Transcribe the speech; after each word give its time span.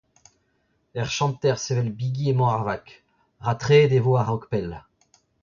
Er 0.99 1.05
chanter 1.15 1.55
sevel 1.63 1.89
bigi 1.97 2.25
emañ 2.31 2.49
ar 2.55 2.63
vag, 2.67 2.85
ratreet 3.45 3.91
e 3.97 3.99
vo 4.05 4.13
a-raok 4.19 4.43
pell. 4.51 4.71